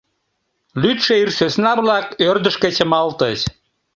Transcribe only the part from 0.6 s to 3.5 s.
Лӱдшӧ ир сӧсна-влак ӧрдыжкӧ чымалтыч.